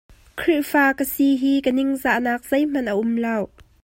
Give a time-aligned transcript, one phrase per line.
[0.41, 3.37] Khrihfa ka si hi ka ningzahnak zei hmanh a um lo.